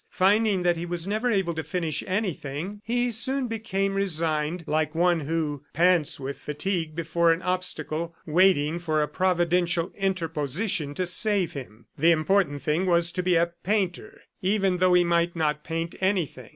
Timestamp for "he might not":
14.95-15.63